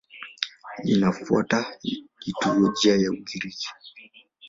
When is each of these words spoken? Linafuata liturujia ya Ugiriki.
Linafuata 0.83 1.75
liturujia 2.25 2.95
ya 2.95 3.11
Ugiriki. 3.11 3.67